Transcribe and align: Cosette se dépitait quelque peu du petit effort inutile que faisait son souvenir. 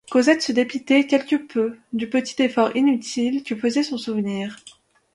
Cosette 0.09 0.41
se 0.41 0.51
dépitait 0.51 1.05
quelque 1.05 1.35
peu 1.35 1.77
du 1.93 2.09
petit 2.09 2.41
effort 2.41 2.75
inutile 2.75 3.43
que 3.43 3.55
faisait 3.55 3.83
son 3.83 3.99
souvenir. 3.99 4.57